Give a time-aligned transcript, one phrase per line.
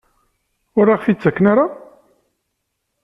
[0.79, 1.65] Ur aɣ-t-id-ttaken ara?